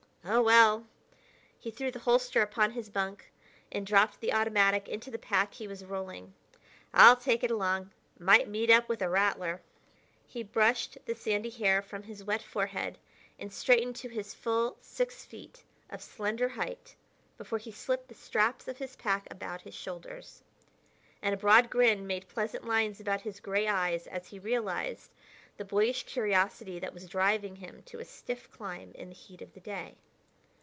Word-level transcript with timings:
Oh, 0.23 0.43
well!" 0.43 0.85
He 1.59 1.71
threw 1.71 1.89
the 1.89 1.97
holster 1.99 2.43
upon 2.43 2.71
his 2.71 2.91
bunk 2.91 3.31
and 3.71 3.87
dropped 3.87 4.19
the 4.19 4.31
automatic 4.33 4.87
into 4.87 5.09
the 5.09 5.17
pack 5.17 5.55
he 5.55 5.67
was 5.67 5.83
rolling. 5.83 6.35
"I'll 6.93 7.15
take 7.15 7.43
it 7.43 7.49
along. 7.49 7.89
Might 8.19 8.47
meet 8.47 8.69
up 8.69 8.87
with 8.87 9.01
a 9.01 9.09
rattler." 9.09 9.61
He 10.27 10.43
brushed 10.43 10.99
the 11.07 11.15
sandy 11.15 11.49
hair 11.49 11.81
from 11.81 12.03
his 12.03 12.23
wet 12.23 12.43
forehead 12.43 12.99
and 13.39 13.51
straightened 13.51 13.95
to 13.97 14.09
his 14.09 14.35
full 14.35 14.77
six 14.79 15.25
feet 15.25 15.63
of 15.89 16.03
slender 16.03 16.49
height 16.49 16.95
before 17.39 17.57
he 17.57 17.71
slipped 17.71 18.07
the 18.07 18.13
straps 18.13 18.67
of 18.67 18.77
his 18.77 18.95
pack 18.95 19.25
about 19.31 19.61
his 19.61 19.73
shoulders. 19.75 20.43
And 21.23 21.33
a 21.33 21.37
broad 21.37 21.67
grin 21.71 22.05
made 22.05 22.29
pleasant 22.29 22.65
lines 22.65 22.99
about 22.99 23.21
his 23.21 23.39
gray 23.39 23.67
eyes 23.67 24.05
as 24.05 24.27
he 24.27 24.37
realized 24.37 25.09
the 25.57 25.65
boyish 25.65 26.03
curiosity 26.03 26.77
that 26.77 26.93
was 26.93 27.07
driving 27.09 27.55
him 27.55 27.81
to 27.87 27.99
a 27.99 28.05
stiff 28.05 28.51
climb 28.51 28.91
in 28.93 29.09
the 29.09 29.15
heat 29.15 29.41
of 29.41 29.53
the 29.55 29.59
day. 29.59 29.95